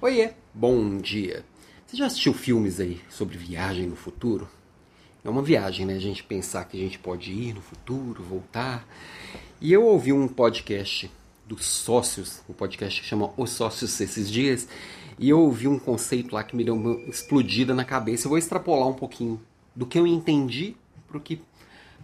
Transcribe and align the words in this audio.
Oiê, 0.00 0.30
bom 0.54 0.96
dia. 0.98 1.44
Você 1.84 1.96
já 1.96 2.06
assistiu 2.06 2.32
filmes 2.32 2.78
aí 2.78 3.00
sobre 3.10 3.36
viagem 3.36 3.88
no 3.88 3.96
futuro? 3.96 4.48
É 5.24 5.28
uma 5.28 5.42
viagem, 5.42 5.84
né? 5.84 5.96
A 5.96 5.98
gente 5.98 6.22
pensar 6.22 6.64
que 6.66 6.76
a 6.76 6.80
gente 6.80 7.00
pode 7.00 7.32
ir 7.32 7.52
no 7.52 7.60
futuro, 7.60 8.22
voltar. 8.22 8.86
E 9.60 9.72
eu 9.72 9.84
ouvi 9.84 10.12
um 10.12 10.28
podcast 10.28 11.10
dos 11.44 11.66
sócios, 11.66 12.44
um 12.48 12.52
podcast 12.52 13.00
que 13.00 13.08
chama 13.08 13.32
Os 13.36 13.50
Sócios 13.50 14.00
esses 14.00 14.30
dias, 14.30 14.68
e 15.18 15.30
eu 15.30 15.40
ouvi 15.40 15.66
um 15.66 15.80
conceito 15.80 16.32
lá 16.32 16.44
que 16.44 16.54
me 16.54 16.62
deu 16.62 16.76
uma 16.76 16.94
explodida 17.10 17.74
na 17.74 17.84
cabeça. 17.84 18.26
Eu 18.26 18.30
vou 18.30 18.38
extrapolar 18.38 18.86
um 18.86 18.94
pouquinho 18.94 19.42
do 19.74 19.84
que 19.84 19.98
eu 19.98 20.06
entendi 20.06 20.76
para 21.08 21.18
o 21.18 21.20
que 21.20 21.42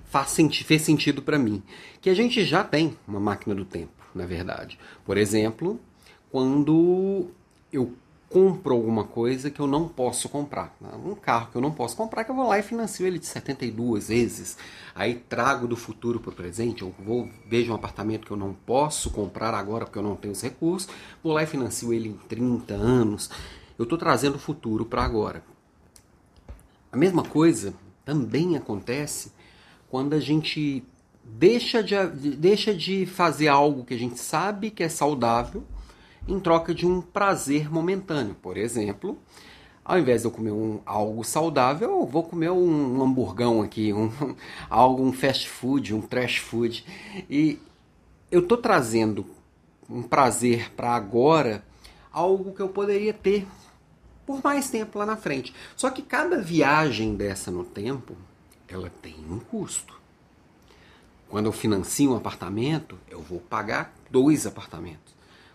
faz 0.06 0.30
senti 0.30 0.64
fez 0.64 0.82
sentido 0.82 1.22
para 1.22 1.38
mim. 1.38 1.62
Que 2.00 2.10
a 2.10 2.14
gente 2.14 2.44
já 2.44 2.64
tem 2.64 2.98
uma 3.06 3.20
máquina 3.20 3.54
do 3.54 3.64
tempo, 3.64 3.92
na 4.12 4.26
verdade. 4.26 4.80
Por 5.04 5.16
exemplo, 5.16 5.78
quando 6.28 7.30
eu 7.76 7.94
compro 8.34 8.74
alguma 8.74 9.04
coisa 9.04 9.48
que 9.48 9.60
eu 9.60 9.66
não 9.68 9.86
posso 9.86 10.28
comprar. 10.28 10.76
Um 11.04 11.14
carro 11.14 11.52
que 11.52 11.56
eu 11.56 11.62
não 11.62 11.70
posso 11.70 11.96
comprar, 11.96 12.24
que 12.24 12.32
eu 12.32 12.34
vou 12.34 12.48
lá 12.48 12.58
e 12.58 12.62
financio 12.62 13.06
ele 13.06 13.18
de 13.18 13.26
72 13.26 14.08
vezes. 14.08 14.58
Aí 14.92 15.14
trago 15.14 15.68
do 15.68 15.76
futuro 15.76 16.18
para 16.18 16.30
o 16.30 16.34
presente, 16.34 16.82
eu 16.82 16.92
vou 16.98 17.28
vejo 17.46 17.70
um 17.70 17.76
apartamento 17.76 18.26
que 18.26 18.32
eu 18.32 18.36
não 18.36 18.52
posso 18.52 19.10
comprar 19.10 19.54
agora 19.54 19.84
porque 19.84 20.00
eu 20.00 20.02
não 20.02 20.16
tenho 20.16 20.32
os 20.32 20.42
recursos, 20.42 20.88
vou 21.22 21.32
lá 21.32 21.44
e 21.44 21.46
financio 21.46 21.92
ele 21.92 22.08
em 22.08 22.16
30 22.28 22.74
anos. 22.74 23.30
Eu 23.78 23.84
estou 23.84 23.96
trazendo 23.96 24.34
o 24.34 24.40
futuro 24.40 24.84
para 24.84 25.04
agora. 25.04 25.44
A 26.90 26.96
mesma 26.96 27.22
coisa 27.22 27.72
também 28.04 28.56
acontece 28.56 29.32
quando 29.88 30.14
a 30.14 30.20
gente 30.20 30.84
deixa 31.24 31.82
de, 31.82 31.96
deixa 32.36 32.74
de 32.74 33.06
fazer 33.06 33.46
algo 33.46 33.84
que 33.84 33.94
a 33.94 33.98
gente 33.98 34.18
sabe 34.18 34.72
que 34.72 34.82
é 34.82 34.88
saudável 34.88 35.64
em 36.26 36.40
troca 36.40 36.74
de 36.74 36.86
um 36.86 37.00
prazer 37.00 37.70
momentâneo. 37.70 38.34
Por 38.34 38.56
exemplo, 38.56 39.18
ao 39.84 39.98
invés 39.98 40.22
de 40.22 40.26
eu 40.26 40.30
comer 40.30 40.52
um, 40.52 40.80
algo 40.86 41.22
saudável, 41.22 41.90
eu 41.90 42.06
vou 42.06 42.22
comer 42.22 42.50
um, 42.50 42.98
um 42.98 43.02
hamburgão 43.02 43.62
aqui, 43.62 43.92
um, 43.94 44.10
algo, 44.70 45.02
um 45.02 45.12
fast 45.12 45.48
food, 45.48 45.94
um 45.94 46.00
trash 46.00 46.38
food. 46.38 46.84
E 47.28 47.58
eu 48.30 48.40
estou 48.40 48.58
trazendo 48.58 49.26
um 49.88 50.02
prazer 50.02 50.72
para 50.72 50.94
agora, 50.94 51.64
algo 52.10 52.54
que 52.54 52.62
eu 52.62 52.68
poderia 52.68 53.12
ter 53.12 53.46
por 54.24 54.42
mais 54.42 54.70
tempo 54.70 54.98
lá 54.98 55.04
na 55.04 55.16
frente. 55.16 55.54
Só 55.76 55.90
que 55.90 56.00
cada 56.00 56.40
viagem 56.40 57.14
dessa 57.14 57.50
no 57.50 57.64
tempo, 57.64 58.16
ela 58.66 58.90
tem 59.02 59.16
um 59.30 59.38
custo. 59.38 60.00
Quando 61.28 61.46
eu 61.46 61.52
financio 61.52 62.12
um 62.12 62.16
apartamento, 62.16 62.98
eu 63.10 63.20
vou 63.20 63.40
pagar 63.40 63.94
dois 64.10 64.46
apartamentos. 64.46 65.14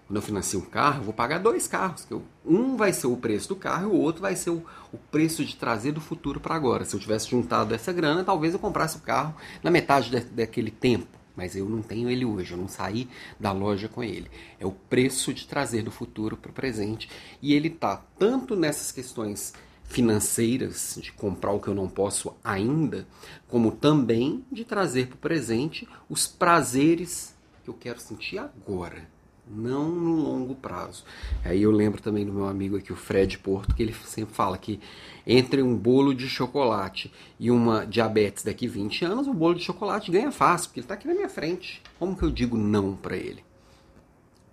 Quando 0.09 0.15
eu 0.17 0.23
financio 0.23 0.59
um 0.59 0.65
carro, 0.65 1.02
eu 1.02 1.03
vou 1.03 1.13
pagar 1.13 1.38
dois 1.38 1.67
carros. 1.67 2.03
Que 2.03 2.15
eu, 2.15 2.23
um 2.43 2.75
vai 2.75 2.91
ser 2.91 3.05
o 3.05 3.15
preço 3.15 3.49
do 3.49 3.55
carro 3.55 3.83
e 3.83 3.95
o 3.95 4.02
outro 4.02 4.23
vai 4.23 4.35
ser 4.35 4.49
o, 4.49 4.65
o 4.91 4.97
preço 4.97 5.45
de 5.45 5.55
trazer 5.55 5.91
do 5.91 6.02
futuro 6.02 6.39
para 6.39 6.55
agora. 6.55 6.83
Se 6.83 6.95
eu 6.95 6.99
tivesse 6.99 7.29
juntado 7.29 7.75
essa 7.75 7.93
grana, 7.93 8.23
talvez 8.23 8.55
eu 8.55 8.59
comprasse 8.59 8.97
o 8.97 9.02
carro 9.02 9.35
na 9.61 9.69
metade 9.69 10.09
de, 10.09 10.19
daquele 10.21 10.71
tempo. 10.71 11.05
Mas 11.35 11.55
eu 11.55 11.69
não 11.69 11.83
tenho 11.83 12.09
ele 12.09 12.25
hoje, 12.25 12.53
eu 12.53 12.57
não 12.57 12.67
saí 12.67 13.07
da 13.39 13.52
loja 13.52 13.87
com 13.87 14.03
ele. 14.03 14.31
É 14.59 14.65
o 14.65 14.71
preço 14.71 15.31
de 15.31 15.45
trazer 15.45 15.83
do 15.83 15.91
futuro 15.91 16.35
para 16.35 16.49
o 16.49 16.55
presente. 16.55 17.07
E 17.39 17.53
ele 17.53 17.67
está 17.67 18.03
tanto 18.17 18.55
nessas 18.55 18.91
questões 18.91 19.53
financeiras, 19.83 20.97
de 20.99 21.11
comprar 21.11 21.52
o 21.52 21.59
que 21.59 21.67
eu 21.67 21.75
não 21.75 21.87
posso 21.87 22.35
ainda, 22.43 23.07
como 23.47 23.71
também 23.71 24.43
de 24.52 24.65
trazer 24.65 25.05
para 25.05 25.17
o 25.17 25.19
presente 25.19 25.87
os 26.09 26.25
prazeres 26.25 27.35
que 27.63 27.69
eu 27.69 27.75
quero 27.75 27.99
sentir 27.99 28.39
agora 28.39 29.19
não 29.50 29.89
no 29.89 30.16
longo 30.16 30.53
prazo. 30.53 31.03
Aí 31.44 31.64
eu 31.64 31.72
lembro 31.72 32.02
também 32.02 32.25
do 32.25 32.31
meu 32.31 32.47
amigo 32.47 32.78
aqui, 32.78 32.94
o 32.94 32.95
Fred 32.95 33.38
Porto, 33.39 33.73
que 33.73 33.81
ele 33.81 33.94
sempre 34.05 34.33
fala 34.36 34.58
que 34.58 34.80
entre 35.25 35.61
um 35.61 35.75
bolo 35.75 36.14
de 36.14 36.30
chocolate 36.30 37.11
e 37.39 37.50
uma 37.50 37.86
diabetes 37.86 38.44
daqui 38.44 38.67
20 38.67 39.05
anos, 39.05 39.27
o 39.27 39.33
bolo 39.33 39.55
de 39.55 39.64
chocolate 39.64 40.11
ganha 40.11 40.32
fácil, 40.32 40.70
porque 40.70 40.80
ele 40.80 40.86
está 40.86 40.93
aqui 40.93 41.08
na 41.08 41.14
minha 41.14 41.30
frente. 41.30 41.82
Como 41.98 42.15
que 42.15 42.23
eu 42.23 42.30
digo 42.30 42.58
não 42.58 42.95
para 42.95 43.17
ele? 43.17 43.43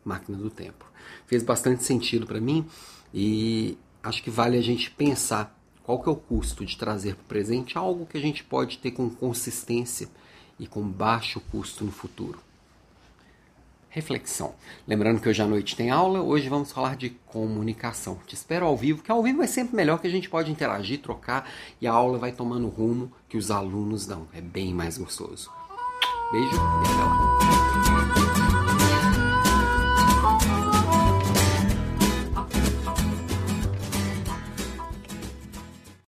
Máquina 0.04 0.38
do 0.38 0.50
tempo. 0.50 0.86
Fez 1.26 1.42
bastante 1.42 1.84
sentido 1.84 2.26
para 2.26 2.40
mim 2.40 2.66
e 3.12 3.76
acho 4.02 4.22
que 4.22 4.30
vale 4.30 4.56
a 4.56 4.62
gente 4.62 4.90
pensar 4.90 5.54
qual 5.82 6.02
que 6.02 6.08
é 6.08 6.12
o 6.12 6.16
custo 6.16 6.64
de 6.64 6.76
trazer 6.76 7.14
para 7.14 7.22
o 7.22 7.26
presente 7.26 7.76
algo 7.76 8.06
que 8.06 8.16
a 8.16 8.20
gente 8.20 8.42
pode 8.42 8.78
ter 8.78 8.92
com 8.92 9.08
consistência 9.10 10.08
e 10.58 10.66
com 10.66 10.82
baixo 10.82 11.40
custo 11.50 11.84
no 11.84 11.92
futuro 11.92 12.45
reflexão. 13.96 14.54
Lembrando 14.86 15.22
que 15.22 15.28
hoje 15.28 15.40
à 15.40 15.46
noite 15.46 15.74
tem 15.74 15.90
aula, 15.90 16.20
hoje 16.20 16.50
vamos 16.50 16.70
falar 16.70 16.96
de 16.96 17.08
comunicação. 17.24 18.18
Te 18.26 18.34
espero 18.34 18.66
ao 18.66 18.76
vivo, 18.76 19.02
que 19.02 19.10
ao 19.10 19.22
vivo 19.22 19.42
é 19.42 19.46
sempre 19.46 19.74
melhor 19.74 19.98
que 19.98 20.06
a 20.06 20.10
gente 20.10 20.28
pode 20.28 20.52
interagir, 20.52 21.00
trocar 21.00 21.48
e 21.80 21.86
a 21.86 21.92
aula 21.92 22.18
vai 22.18 22.30
tomando 22.30 22.66
o 22.66 22.70
rumo 22.70 23.10
que 23.26 23.38
os 23.38 23.50
alunos 23.50 24.06
dão. 24.06 24.28
É 24.34 24.40
bem 24.42 24.74
mais 24.74 24.98
gostoso. 24.98 25.50
Beijo 26.30 26.54
e 26.54 26.90
até 26.90 27.04
lá. 27.04 27.65